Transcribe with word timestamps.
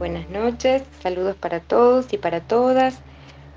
Buenas 0.00 0.30
noches, 0.30 0.82
saludos 1.02 1.36
para 1.36 1.60
todos 1.60 2.10
y 2.14 2.16
para 2.16 2.40
todas. 2.40 2.98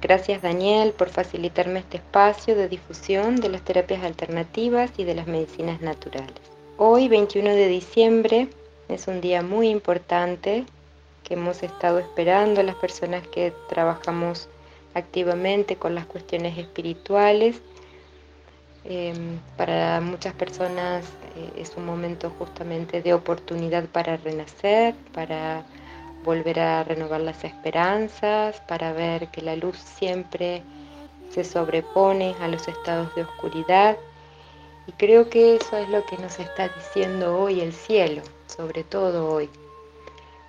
Gracias 0.01 0.41
Daniel 0.41 0.91
por 0.91 1.07
facilitarme 1.07 1.79
este 1.79 1.95
espacio 1.95 2.53
de 2.53 2.67
difusión 2.67 3.37
de 3.37 3.47
las 3.47 3.61
terapias 3.61 4.03
alternativas 4.03 4.91
y 4.97 5.05
de 5.05 5.15
las 5.15 5.25
medicinas 5.25 5.79
naturales. 5.79 6.33
Hoy, 6.75 7.07
21 7.07 7.49
de 7.51 7.69
diciembre, 7.69 8.49
es 8.89 9.07
un 9.07 9.21
día 9.21 9.41
muy 9.41 9.69
importante 9.69 10.65
que 11.23 11.35
hemos 11.35 11.63
estado 11.63 11.99
esperando 11.99 12.61
las 12.61 12.75
personas 12.75 13.25
que 13.25 13.53
trabajamos 13.69 14.49
activamente 14.95 15.77
con 15.77 15.95
las 15.95 16.05
cuestiones 16.07 16.57
espirituales. 16.57 17.61
Em, 18.83 19.39
para 19.55 20.01
muchas 20.01 20.33
personas 20.33 21.05
eh, 21.37 21.61
es 21.61 21.77
un 21.77 21.85
momento 21.85 22.29
justamente 22.37 23.01
de 23.01 23.13
oportunidad 23.13 23.85
para 23.85 24.17
renacer, 24.17 24.93
para 25.13 25.63
volver 26.23 26.59
a 26.59 26.83
renovar 26.83 27.21
las 27.21 27.43
esperanzas, 27.43 28.61
para 28.61 28.93
ver 28.93 29.27
que 29.27 29.41
la 29.41 29.55
luz 29.55 29.77
siempre 29.77 30.63
se 31.29 31.43
sobrepone 31.43 32.35
a 32.39 32.47
los 32.47 32.67
estados 32.67 33.13
de 33.15 33.23
oscuridad. 33.23 33.97
Y 34.87 34.91
creo 34.93 35.29
que 35.29 35.55
eso 35.55 35.77
es 35.77 35.89
lo 35.89 36.05
que 36.05 36.17
nos 36.17 36.39
está 36.39 36.69
diciendo 36.69 37.39
hoy 37.39 37.61
el 37.61 37.73
cielo, 37.73 38.21
sobre 38.47 38.83
todo 38.83 39.33
hoy. 39.33 39.49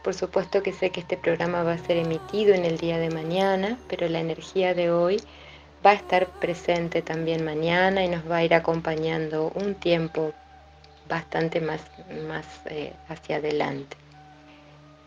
Por 0.03 0.15
supuesto 0.15 0.63
que 0.63 0.73
sé 0.73 0.91
que 0.91 1.01
este 1.01 1.17
programa 1.17 1.63
va 1.63 1.73
a 1.73 1.79
ser 1.79 1.97
emitido 1.97 2.55
en 2.55 2.65
el 2.65 2.77
día 2.79 2.99
de 2.99 3.11
mañana, 3.11 3.79
pero 3.89 4.09
la 4.09 4.21
energía 4.21 4.75
de 4.75 4.91
hoy 4.91 5.23
va 5.85 5.91
a 5.91 5.95
estar 5.95 6.27
presente 6.27 7.01
también 7.01 7.45
mañana 7.45 8.05
y 8.05 8.09
nos 8.09 8.31
va 8.31 8.37
a 8.37 8.45
ir 8.45 8.55
acompañando 8.55 9.51
un 9.55 9.75
tiempo 9.75 10.33
bastante 11.09 11.61
más, 11.61 11.81
más 12.29 12.47
eh, 12.67 12.93
hacia 13.09 13.37
adelante. 13.37 14.04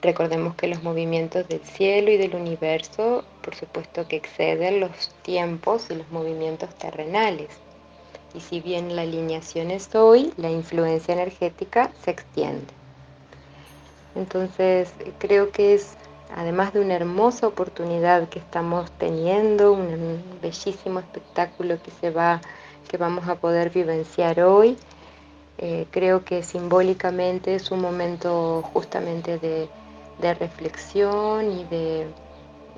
Recordemos 0.01 0.55
que 0.55 0.67
los 0.67 0.83
movimientos 0.83 1.47
del 1.47 1.61
cielo 1.61 2.11
y 2.11 2.17
del 2.17 2.35
universo, 2.35 3.23
por 3.41 3.55
supuesto 3.55 4.07
que 4.07 4.17
exceden 4.17 4.79
los 4.79 4.91
tiempos 5.23 5.87
y 5.89 5.95
los 5.95 6.09
movimientos 6.11 6.69
terrenales. 6.75 7.49
Y 8.35 8.41
si 8.41 8.59
bien 8.59 8.95
la 8.95 9.01
alineación 9.01 9.71
es 9.71 9.95
hoy, 9.95 10.33
la 10.37 10.51
influencia 10.51 11.15
energética 11.15 11.89
se 12.03 12.11
extiende. 12.11 12.67
Entonces, 14.15 14.93
creo 15.17 15.51
que 15.51 15.73
es, 15.73 15.93
además 16.35 16.73
de 16.73 16.81
una 16.81 16.95
hermosa 16.95 17.47
oportunidad 17.47 18.29
que 18.29 18.37
estamos 18.37 18.91
teniendo, 18.99 19.73
un 19.73 20.21
bellísimo 20.41 20.99
espectáculo 20.99 21.81
que 21.81 21.89
se 21.89 22.11
va, 22.11 22.41
que 22.87 22.97
vamos 22.97 23.27
a 23.27 23.35
poder 23.35 23.71
vivenciar 23.71 24.41
hoy, 24.41 24.77
eh, 25.57 25.87
creo 25.89 26.23
que 26.23 26.43
simbólicamente 26.43 27.55
es 27.55 27.71
un 27.71 27.81
momento 27.81 28.61
justamente 28.73 29.39
de 29.39 29.67
de 30.19 30.33
reflexión 30.33 31.51
y 31.51 31.63
de 31.65 32.07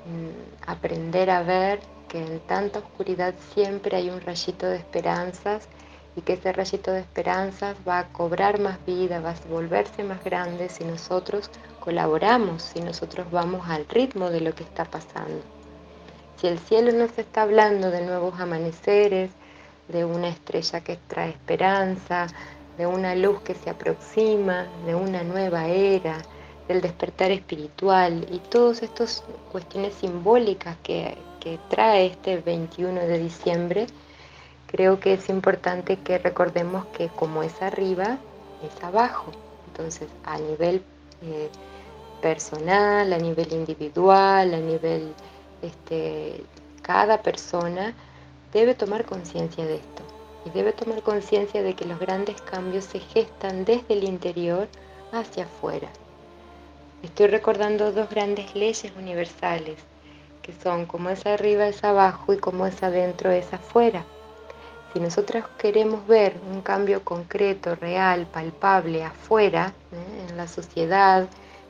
mm, 0.06 0.70
aprender 0.70 1.30
a 1.30 1.42
ver 1.42 1.80
que 2.08 2.18
en 2.18 2.40
tanta 2.40 2.80
oscuridad 2.80 3.34
siempre 3.54 3.96
hay 3.96 4.10
un 4.10 4.20
rayito 4.20 4.66
de 4.66 4.76
esperanzas 4.76 5.68
y 6.16 6.22
que 6.22 6.32
ese 6.34 6.52
rayito 6.52 6.92
de 6.92 7.00
esperanzas 7.00 7.76
va 7.88 8.00
a 8.00 8.08
cobrar 8.08 8.58
más 8.58 8.84
vida, 8.84 9.20
va 9.20 9.30
a 9.30 9.48
volverse 9.48 10.02
más 10.02 10.22
grande 10.24 10.68
si 10.68 10.84
nosotros 10.84 11.50
colaboramos, 11.78 12.62
si 12.62 12.80
nosotros 12.80 13.30
vamos 13.30 13.68
al 13.68 13.86
ritmo 13.88 14.28
de 14.28 14.40
lo 14.40 14.54
que 14.54 14.64
está 14.64 14.84
pasando. 14.84 15.42
Si 16.36 16.46
el 16.46 16.58
cielo 16.58 16.92
nos 16.92 17.16
está 17.16 17.42
hablando 17.42 17.90
de 17.90 18.04
nuevos 18.04 18.40
amaneceres, 18.40 19.30
de 19.88 20.04
una 20.04 20.28
estrella 20.28 20.80
que 20.80 20.98
trae 21.08 21.30
esperanza, 21.30 22.26
de 22.76 22.86
una 22.86 23.14
luz 23.14 23.40
que 23.42 23.54
se 23.54 23.70
aproxima, 23.70 24.66
de 24.86 24.94
una 24.94 25.22
nueva 25.22 25.66
era, 25.66 26.18
del 26.70 26.80
despertar 26.80 27.32
espiritual 27.32 28.28
y 28.30 28.38
todas 28.38 28.84
estas 28.84 29.24
cuestiones 29.50 29.92
simbólicas 29.94 30.76
que, 30.84 31.16
trae 31.68 32.06
este 32.06 32.36
21 32.36 33.00
de 33.00 33.18
diciembre, 33.18 33.86
creo 34.68 35.00
que 35.00 35.14
es 35.14 35.28
importante 35.28 35.96
que 35.96 36.18
recordemos 36.18 36.86
que 36.96 37.08
como 37.08 37.42
es 37.42 37.60
arriba, 37.60 38.18
es 38.62 38.84
abajo. 38.84 39.32
Entonces, 39.68 40.06
a 40.24 40.38
nivel 40.38 40.82
eh, 41.22 41.48
personal, 42.22 43.12
a 43.12 43.18
nivel 43.18 43.52
individual, 43.52 44.54
a 44.54 44.58
nivel, 44.58 45.12
este, 45.62 46.44
cada 46.82 47.22
persona 47.22 47.94
debe 48.52 48.74
tomar 48.74 49.06
conciencia 49.06 49.64
de 49.64 49.76
esto 49.76 50.02
y 50.44 50.50
debe 50.50 50.72
tomar 50.72 51.02
conciencia 51.02 51.62
de 51.64 51.74
que 51.74 51.86
los 51.86 51.98
grandes 51.98 52.40
cambios 52.42 52.84
se 52.84 53.00
gestan 53.00 53.64
desde 53.64 53.94
el 53.94 54.04
interior 54.04 54.68
hacia 55.10 55.44
afuera. 55.44 55.90
Estoy 57.02 57.28
recordando 57.28 57.92
dos 57.92 58.10
grandes 58.10 58.54
leyes 58.54 58.92
universales, 58.96 59.78
que 60.42 60.52
son 60.52 60.84
como 60.84 61.08
es 61.08 61.24
arriba 61.24 61.66
es 61.66 61.82
abajo 61.82 62.34
y 62.34 62.38
como 62.38 62.66
es 62.66 62.82
adentro 62.82 63.30
es 63.30 63.52
afuera. 63.54 64.04
Si 64.92 65.00
nosotros 65.00 65.44
queremos 65.56 66.06
ver 66.06 66.34
un 66.52 66.60
cambio 66.60 67.02
concreto, 67.02 67.74
real, 67.74 68.26
palpable 68.26 69.02
afuera, 69.02 69.72
¿eh? 69.92 70.26
en 70.28 70.36
la 70.36 70.46
sociedad, 70.46 71.26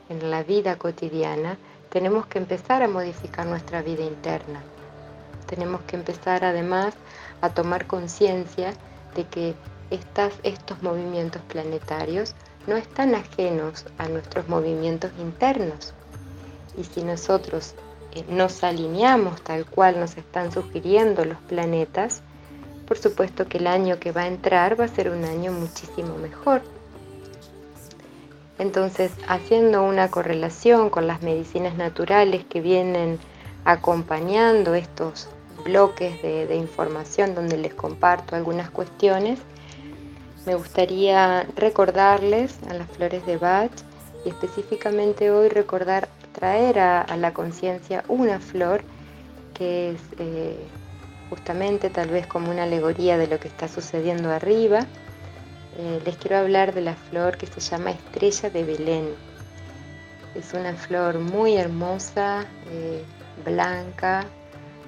en 0.09 0.31
la 0.31 0.43
vida 0.43 0.77
cotidiana, 0.77 1.57
tenemos 1.89 2.25
que 2.25 2.37
empezar 2.37 2.83
a 2.83 2.89
modificar 2.89 3.45
nuestra 3.45 3.81
vida 3.81 4.03
interna. 4.03 4.61
Tenemos 5.45 5.79
que 5.81 5.95
empezar 5.95 6.43
además 6.43 6.93
a 7.39 7.49
tomar 7.49 7.87
conciencia 7.87 8.73
de 9.15 9.25
que 9.25 9.55
estos 9.89 10.81
movimientos 10.81 11.41
planetarios 11.43 12.35
no 12.67 12.77
están 12.77 13.15
ajenos 13.15 13.85
a 13.97 14.07
nuestros 14.07 14.47
movimientos 14.47 15.11
internos. 15.19 15.93
Y 16.77 16.83
si 16.83 17.03
nosotros 17.03 17.75
eh, 18.13 18.23
nos 18.29 18.63
alineamos 18.63 19.41
tal 19.41 19.65
cual 19.65 19.99
nos 19.99 20.17
están 20.17 20.51
sugiriendo 20.51 21.25
los 21.25 21.37
planetas, 21.39 22.21
por 22.87 22.97
supuesto 22.97 23.47
que 23.47 23.57
el 23.57 23.67
año 23.67 23.99
que 23.99 24.11
va 24.11 24.21
a 24.21 24.27
entrar 24.27 24.79
va 24.79 24.85
a 24.85 24.89
ser 24.89 25.09
un 25.09 25.23
año 25.23 25.51
muchísimo 25.51 26.17
mejor. 26.17 26.61
Entonces, 28.59 29.11
haciendo 29.27 29.81
una 29.83 30.11
correlación 30.11 30.89
con 30.89 31.07
las 31.07 31.21
medicinas 31.23 31.75
naturales 31.75 32.45
que 32.45 32.61
vienen 32.61 33.17
acompañando 33.65 34.75
estos 34.75 35.29
bloques 35.63 36.21
de, 36.21 36.47
de 36.47 36.55
información 36.55 37.33
donde 37.33 37.57
les 37.57 37.73
comparto 37.73 38.35
algunas 38.35 38.69
cuestiones, 38.69 39.39
me 40.45 40.55
gustaría 40.55 41.43
recordarles 41.55 42.57
a 42.69 42.73
las 42.73 42.89
flores 42.89 43.25
de 43.25 43.37
Bach 43.37 43.71
y 44.25 44.29
específicamente 44.29 45.31
hoy 45.31 45.49
recordar, 45.49 46.09
traer 46.33 46.79
a, 46.79 47.17
la 47.17 47.33
conciencia 47.33 48.03
una 48.07 48.39
flor 48.39 48.83
que 49.53 49.91
es 49.91 50.01
eh, 50.17 50.57
justamente 51.29 51.89
tal 51.89 52.09
vez 52.09 52.25
como 52.25 52.49
una 52.49 52.63
alegoría 52.63 53.17
de 53.17 53.27
lo 53.27 53.39
que 53.39 53.47
está 53.47 53.67
sucediendo 53.67 54.31
arriba. 54.31 54.87
Eh, 55.77 56.01
les 56.05 56.17
quiero 56.17 56.37
hablar 56.37 56.73
de 56.73 56.81
la 56.81 56.95
flor 56.95 57.37
que 57.37 57.47
se 57.47 57.59
llama 57.59 57.91
Estrella 57.91 58.49
de 58.49 58.63
Belén. 58.63 59.09
Es 60.35 60.53
una 60.53 60.73
flor 60.73 61.19
muy 61.19 61.57
hermosa, 61.57 62.45
eh, 62.69 63.03
blanca, 63.45 64.25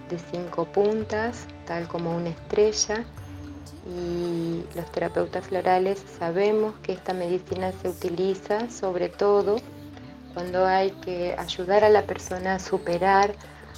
de 0.10 0.18
cinco 0.32 0.66
puntas, 0.66 1.46
tal 1.66 1.88
como 1.88 2.16
una 2.16 2.30
estrella 2.30 3.06
y 3.88 4.64
los 4.76 4.92
terapeutas 4.92 5.48
florales 5.48 6.02
sabemos 6.18 6.74
que 6.84 6.94
esta 6.94 7.14
medicina 7.14 7.72
se 7.82 7.90
utiliza 7.90 8.70
sobre 8.70 9.10
todo 9.10 9.58
cuando 10.34 10.66
hay 10.66 10.92
que 10.92 11.36
ayudar 11.38 11.84
a 11.84 11.90
la 11.90 12.04
persona 12.04 12.56
a 12.56 12.60
superar 12.60 13.36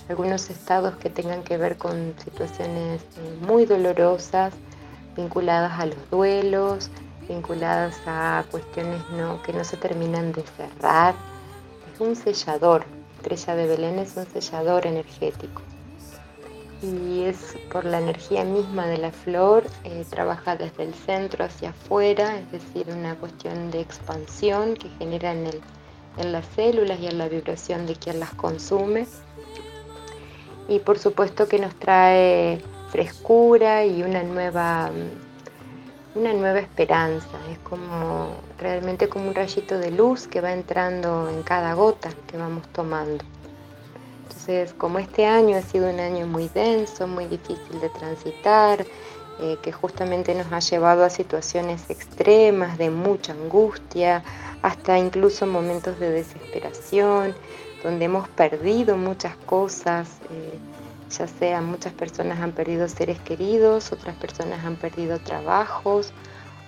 algunos 0.07 0.49
estados 0.49 0.95
que 0.97 1.09
tengan 1.09 1.43
que 1.43 1.57
ver 1.57 1.77
con 1.77 2.13
situaciones 2.23 3.01
eh, 3.01 3.37
muy 3.41 3.65
dolorosas, 3.65 4.53
vinculadas 5.17 5.79
a 5.79 5.87
los 5.87 6.09
duelos, 6.11 6.91
vinculadas 7.27 7.95
a 8.05 8.45
cuestiones 8.51 9.01
que 9.43 9.53
no 9.53 9.63
se 9.63 9.77
terminan 9.77 10.31
de 10.31 10.43
cerrar. 10.43 11.15
Es 11.93 11.99
un 11.99 12.15
sellador, 12.15 12.85
Estrella 13.17 13.55
de 13.55 13.67
Belén 13.67 13.99
es 13.99 14.15
un 14.15 14.27
sellador 14.27 14.85
energético 14.85 15.61
y 16.81 17.23
es 17.23 17.57
por 17.71 17.85
la 17.85 17.99
energía 17.99 18.43
misma 18.43 18.87
de 18.87 18.97
la 18.97 19.11
flor, 19.11 19.63
eh, 19.83 20.05
trabaja 20.09 20.55
desde 20.55 20.83
el 20.83 20.93
centro 20.93 21.45
hacia 21.45 21.69
afuera, 21.69 22.37
es 22.37 22.51
decir, 22.51 22.87
una 22.93 23.15
cuestión 23.15 23.71
de 23.71 23.81
expansión 23.81 24.75
que 24.75 24.89
genera 24.97 25.31
en, 25.31 25.47
el, 25.47 25.61
en 26.17 26.31
las 26.31 26.45
células 26.55 26.99
y 26.99 27.07
en 27.07 27.17
la 27.17 27.27
vibración 27.29 27.85
de 27.85 27.95
quien 27.95 28.19
las 28.19 28.33
consume. 28.33 29.07
Y 30.67 30.79
por 30.79 30.97
supuesto 30.97 31.47
que 31.47 31.59
nos 31.59 31.75
trae 31.75 32.61
frescura 32.89 33.85
y 33.85 34.03
una 34.03 34.23
nueva, 34.23 34.89
una 36.15 36.33
nueva 36.33 36.59
esperanza, 36.59 37.37
es 37.51 37.59
como 37.59 38.35
realmente 38.57 39.07
como 39.09 39.27
un 39.27 39.35
rayito 39.35 39.77
de 39.77 39.91
luz 39.91 40.27
que 40.27 40.41
va 40.41 40.53
entrando 40.53 41.29
en 41.29 41.43
cada 41.43 41.73
gota 41.73 42.09
que 42.27 42.37
vamos 42.37 42.67
tomando. 42.69 43.23
Entonces, 44.27 44.73
como 44.73 44.99
este 44.99 45.25
año 45.25 45.57
ha 45.57 45.61
sido 45.61 45.89
un 45.89 45.99
año 45.99 46.27
muy 46.27 46.49
denso, 46.49 47.07
muy 47.07 47.25
difícil 47.27 47.79
de 47.79 47.89
transitar, 47.89 48.85
eh, 49.39 49.57
que 49.61 49.71
justamente 49.71 50.33
nos 50.33 50.51
ha 50.51 50.59
llevado 50.59 51.03
a 51.03 51.09
situaciones 51.09 51.89
extremas 51.89 52.77
de 52.77 52.89
mucha 52.89 53.33
angustia, 53.33 54.23
hasta 54.61 54.97
incluso 54.97 55.45
momentos 55.45 55.99
de 55.99 56.09
desesperación, 56.09 57.35
donde 57.83 58.05
hemos 58.05 58.27
perdido 58.29 58.97
muchas 58.97 59.35
cosas, 59.45 60.09
eh, 60.31 60.57
ya 61.09 61.27
sea 61.27 61.61
muchas 61.61 61.93
personas 61.93 62.39
han 62.39 62.51
perdido 62.51 62.87
seres 62.87 63.19
queridos, 63.19 63.91
otras 63.91 64.15
personas 64.15 64.65
han 64.65 64.75
perdido 64.75 65.19
trabajos 65.19 66.13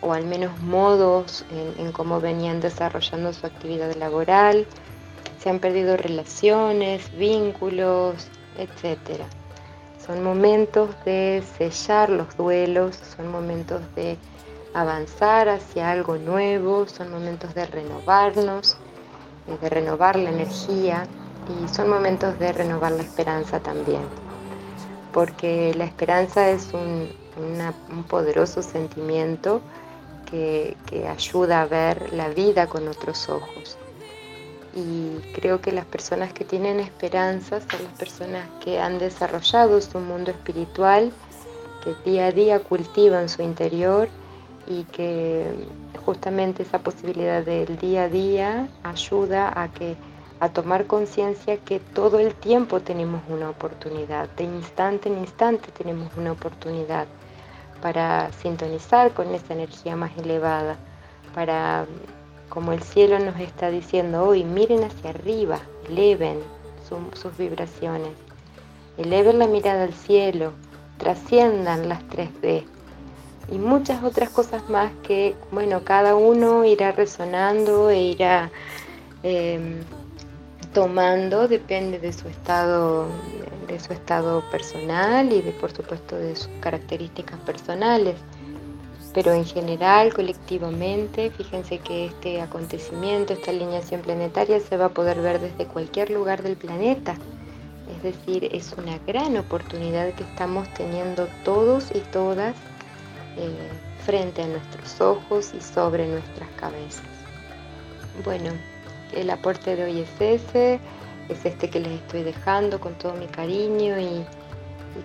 o 0.01 0.13
al 0.13 0.25
menos 0.25 0.59
modos 0.61 1.43
en, 1.79 1.91
cómo 1.91 2.21
venían 2.21 2.61
desarrollando 2.61 3.33
su 3.33 3.47
actividad 3.47 3.95
laboral, 3.95 4.67
se 5.39 5.49
han 5.49 5.59
perdido 5.59 5.97
relaciones, 5.97 7.15
vínculos, 7.17 8.27
etcétera. 8.57 9.25
Son 10.03 10.23
momentos 10.23 10.89
de 11.05 11.43
sellar 11.57 12.09
los 12.09 12.35
duelos, 12.37 12.95
son 13.15 13.31
momentos 13.31 13.81
de 13.95 14.17
avanzar 14.73 15.49
hacia 15.49 15.91
algo 15.91 16.17
nuevo, 16.17 16.87
son 16.87 17.11
momentos 17.11 17.53
de 17.53 17.65
renovarnos, 17.65 18.77
eh, 19.47 19.57
de 19.61 19.69
renovar 19.69 20.15
la 20.17 20.29
energía 20.29 21.05
y 21.47 21.67
son 21.73 21.89
momentos 21.89 22.37
de 22.39 22.51
renovar 22.53 22.93
la 22.93 23.03
esperanza 23.03 23.59
también. 23.59 24.03
Porque 25.13 25.73
la 25.75 25.85
esperanza 25.85 26.49
es 26.49 26.69
un, 26.73 27.27
poderoso 28.09 28.63
sentimiento 28.63 29.61
que 30.31 30.75
ayuda 31.07 31.61
a 31.61 31.65
ver 31.67 32.11
la 32.11 32.29
vida 32.29 32.65
con 32.65 32.87
otros 32.87 33.29
ojos 33.29 33.77
y 34.77 35.19
creo 35.33 35.59
que 35.59 35.71
las 35.71 35.85
personas 35.85 36.33
que 36.33 36.45
tienen 36.45 36.79
esperanza 36.79 37.59
son 37.61 37.83
las 37.83 37.93
personas 37.97 38.47
que 38.63 38.79
han 38.79 38.99
desarrollado 38.99 39.81
su 39.81 39.97
mundo 39.97 40.29
espiritual, 40.29 41.11
que 41.83 41.95
día 42.09 42.27
a 42.27 42.31
día 42.31 42.59
cultivan 42.59 43.27
su 43.27 43.41
interior 43.41 44.07
y 44.67 44.83
que 44.83 45.45
justamente 46.05 46.61
esa 46.61 46.77
posibilidad 46.79 47.43
del 47.43 47.77
día 47.79 48.03
a 48.03 48.09
día 48.09 48.69
ayuda 48.83 49.51
a 49.59 49.69
que 49.69 49.95
a 50.39 50.49
tomar 50.49 50.85
conciencia 50.85 51.57
que 51.57 51.79
todo 51.79 52.19
el 52.19 52.35
tiempo 52.35 52.79
tenemos 52.79 53.23
una 53.29 53.49
oportunidad, 53.49 54.29
de 54.35 54.43
instante 54.43 55.09
en 55.09 55.17
instante 55.17 55.71
tenemos 55.71 56.11
una 56.15 56.33
oportunidad 56.33 57.07
para 57.81 58.31
sintonizar 58.33 59.11
con 59.13 59.33
esa 59.33 59.53
energía 59.53 59.95
más 59.95 60.15
elevada, 60.17 60.77
para 61.33 61.87
como 62.57 62.71
el 62.71 62.81
cielo 62.81 63.19
nos 63.19 63.39
está 63.39 63.69
diciendo 63.69 64.23
hoy, 64.23 64.43
miren 64.43 64.83
hacia 64.83 65.11
arriba, 65.11 65.59
eleven 65.87 66.39
sus 67.13 67.37
vibraciones, 67.37 68.13
eleven 68.97 69.37
la 69.37 69.45
mirada 69.45 69.83
al 69.83 69.93
cielo, 69.93 70.53
trasciendan 70.97 71.87
las 71.87 72.01
3D 72.07 72.63
y 73.51 73.59
muchas 73.59 74.03
otras 74.03 74.29
cosas 74.31 74.67
más 74.71 74.91
que, 75.03 75.35
bueno, 75.51 75.83
cada 75.83 76.15
uno 76.15 76.65
irá 76.65 76.91
resonando 76.93 77.91
e 77.91 78.01
irá 78.01 78.49
em, 79.21 79.75
tomando, 80.73 81.47
depende 81.47 81.99
de 81.99 82.11
su 82.11 82.27
estado, 82.27 83.05
de 83.67 83.79
su 83.79 83.93
estado 83.93 84.41
personal 84.49 85.31
y 85.31 85.43
de, 85.43 85.51
por 85.51 85.71
supuesto, 85.71 86.15
de 86.15 86.35
sus 86.35 86.49
características 86.59 87.37
personales 87.41 88.15
pero 89.17 89.33
en 89.33 89.45
general, 89.45 90.13
colectivamente, 90.13 91.31
fíjense 91.31 91.79
que 91.79 92.05
este 92.05 92.39
acontecimiento, 92.39 93.33
esta 93.33 93.49
alineación 93.49 94.01
planetaria 94.01 94.59
se 94.59 94.77
va 94.77 94.85
a 94.85 94.89
poder 94.89 95.21
ver 95.21 95.39
desde 95.39 95.65
cualquier 95.65 96.11
lugar 96.11 96.43
del 96.43 96.55
planeta. 96.55 97.15
Es 97.95 98.03
decir, 98.03 98.47
es 98.51 98.75
una 98.77 98.99
gran 99.07 99.35
oportunidad 99.35 100.13
que 100.13 100.21
estamos 100.21 100.71
teniendo 100.75 101.27
todos 101.43 101.89
y 101.95 101.99
todas 102.11 102.53
eh, 103.37 103.71
frente 104.05 104.43
a 104.43 104.47
nuestros 104.49 105.01
ojos 105.01 105.51
y 105.57 105.61
sobre 105.61 106.07
nuestras 106.07 106.49
cabezas. 106.51 107.01
Bueno, 108.23 108.51
el 109.15 109.31
aporte 109.31 109.75
de 109.75 109.83
hoy 109.85 110.01
es 110.01 110.21
ese, 110.21 110.79
es 111.27 111.43
este 111.43 111.71
que 111.71 111.79
les 111.79 111.93
estoy 111.93 112.21
dejando 112.21 112.79
con 112.79 112.93
todo 112.93 113.13
mi 113.13 113.25
cariño 113.25 113.99
y, 113.99 114.23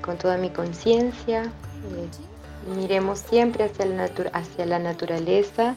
con 0.03 0.19
toda 0.19 0.37
mi 0.37 0.51
conciencia. 0.51 1.45
Eh, 1.45 2.32
miremos 2.77 3.21
siempre 3.21 3.65
hacia 3.65 3.87
la, 3.87 4.11
hacia 4.33 4.67
la 4.67 4.79
naturaleza, 4.79 5.75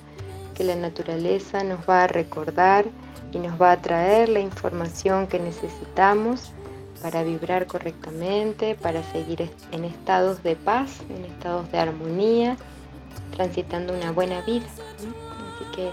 que 0.53 0.63
la 0.63 0.75
naturaleza 0.75 1.63
nos 1.63 1.79
va 1.87 2.03
a 2.03 2.07
recordar 2.07 2.85
y 3.31 3.39
nos 3.39 3.61
va 3.61 3.73
a 3.73 3.81
traer 3.81 4.29
la 4.29 4.39
información 4.39 5.27
que 5.27 5.39
necesitamos 5.39 6.51
para 7.01 7.23
vibrar 7.23 7.67
correctamente, 7.67 8.75
para 8.75 9.03
seguir 9.11 9.49
en 9.71 9.83
estados 9.83 10.41
de 10.43 10.55
paz, 10.55 11.01
en 11.09 11.25
estados 11.25 11.71
de 11.71 11.77
armonía, 11.77 12.57
transitando 13.35 13.93
una 13.93 14.11
buena 14.11 14.41
vida. 14.41 14.65
Así 14.65 15.65
que 15.75 15.91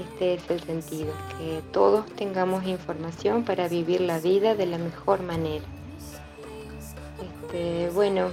este 0.00 0.34
es 0.34 0.50
el 0.50 0.60
sentido, 0.62 1.12
que 1.38 1.60
todos 1.72 2.06
tengamos 2.16 2.64
información 2.64 3.44
para 3.44 3.68
vivir 3.68 4.00
la 4.00 4.20
vida 4.20 4.54
de 4.54 4.66
la 4.66 4.78
mejor 4.78 5.22
manera. 5.22 5.64
Este, 7.20 7.90
bueno, 7.90 8.30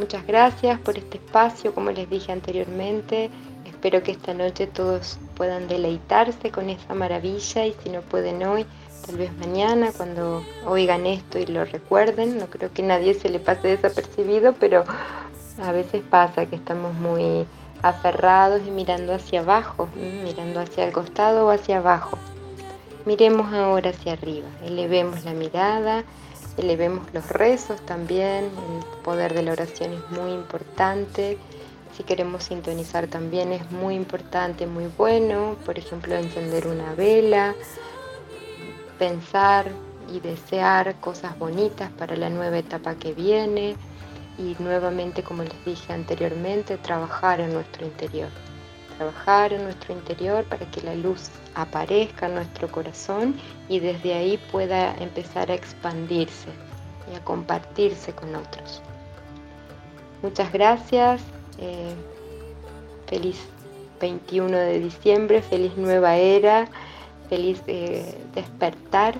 Muchas 0.00 0.26
gracias 0.26 0.80
por 0.80 0.96
este 0.96 1.18
espacio, 1.18 1.74
como 1.74 1.90
les 1.90 2.08
dije 2.08 2.32
anteriormente. 2.32 3.28
Espero 3.66 4.02
que 4.02 4.12
esta 4.12 4.32
noche 4.32 4.66
todos 4.66 5.18
puedan 5.34 5.68
deleitarse 5.68 6.50
con 6.50 6.70
esa 6.70 6.94
maravilla 6.94 7.66
y 7.66 7.74
si 7.84 7.90
no 7.90 8.00
pueden 8.00 8.42
hoy, 8.42 8.64
tal 9.04 9.18
vez 9.18 9.30
mañana 9.36 9.92
cuando 9.94 10.42
oigan 10.64 11.04
esto 11.04 11.38
y 11.38 11.44
lo 11.44 11.66
recuerden. 11.66 12.38
No 12.38 12.46
creo 12.46 12.72
que 12.72 12.82
nadie 12.82 13.12
se 13.12 13.28
le 13.28 13.40
pase 13.40 13.68
desapercibido, 13.68 14.54
pero 14.54 14.86
a 15.62 15.70
veces 15.70 16.02
pasa 16.08 16.46
que 16.46 16.56
estamos 16.56 16.94
muy 16.94 17.44
aferrados 17.82 18.62
y 18.66 18.70
mirando 18.70 19.12
hacia 19.12 19.40
abajo, 19.40 19.86
mirando 20.24 20.60
hacia 20.60 20.86
el 20.86 20.92
costado 20.92 21.46
o 21.46 21.50
hacia 21.50 21.76
abajo. 21.76 22.16
Miremos 23.04 23.52
ahora 23.52 23.90
hacia 23.90 24.14
arriba, 24.14 24.48
elevemos 24.64 25.26
la 25.26 25.34
mirada 25.34 26.04
elevemos 26.60 27.12
los 27.12 27.28
rezos 27.28 27.80
también, 27.86 28.44
el 28.44 29.02
poder 29.02 29.34
de 29.34 29.42
la 29.42 29.52
oración 29.52 29.92
es 29.92 30.10
muy 30.10 30.32
importante. 30.32 31.38
Si 31.96 32.04
queremos 32.04 32.44
sintonizar 32.44 33.08
también 33.08 33.52
es 33.52 33.70
muy 33.70 33.94
importante, 33.94 34.66
muy 34.66 34.86
bueno, 34.96 35.56
por 35.66 35.78
ejemplo, 35.78 36.14
encender 36.14 36.66
una 36.66 36.94
vela, 36.94 37.54
pensar 38.98 39.70
y 40.12 40.20
desear 40.20 40.94
cosas 41.00 41.38
bonitas 41.38 41.90
para 41.92 42.16
la 42.16 42.30
nueva 42.30 42.58
etapa 42.58 42.94
que 42.94 43.12
viene 43.12 43.76
y 44.38 44.56
nuevamente, 44.58 45.22
como 45.22 45.42
les 45.42 45.64
dije 45.64 45.92
anteriormente, 45.92 46.78
trabajar 46.78 47.40
en 47.40 47.52
nuestro 47.52 47.84
interior. 47.84 48.28
Trabajar 49.00 49.54
en 49.54 49.64
nuestro 49.64 49.94
interior 49.94 50.44
para 50.44 50.70
que 50.70 50.82
la 50.82 50.94
luz 50.94 51.30
aparezca 51.54 52.26
en 52.26 52.34
nuestro 52.34 52.70
corazón 52.70 53.34
y 53.66 53.80
desde 53.80 54.12
ahí 54.12 54.38
pueda 54.52 54.94
empezar 54.96 55.50
a 55.50 55.54
expandirse 55.54 56.50
y 57.10 57.16
a 57.16 57.24
compartirse 57.24 58.12
con 58.12 58.36
otros. 58.36 58.82
Muchas 60.20 60.52
gracias. 60.52 61.22
Eh, 61.56 61.94
feliz 63.06 63.38
21 64.02 64.54
de 64.54 64.80
diciembre, 64.80 65.40
feliz 65.40 65.74
nueva 65.78 66.16
era, 66.16 66.68
feliz 67.30 67.62
eh, 67.68 68.22
despertar 68.34 69.14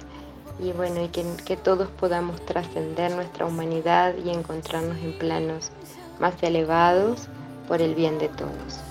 y 0.62 0.72
bueno, 0.72 1.02
y 1.02 1.08
que, 1.08 1.24
que 1.46 1.56
todos 1.56 1.88
podamos 1.88 2.44
trascender 2.44 3.12
nuestra 3.12 3.46
humanidad 3.46 4.14
y 4.22 4.28
encontrarnos 4.28 4.98
en 4.98 5.16
planos 5.16 5.70
más 6.18 6.34
elevados 6.42 7.28
por 7.66 7.80
el 7.80 7.94
bien 7.94 8.18
de 8.18 8.28
todos. 8.28 8.89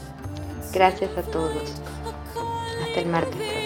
Gracias 0.71 1.17
a 1.17 1.23
todos. 1.23 1.81
Hasta 2.83 2.99
el 2.99 3.07
martes 3.07 3.58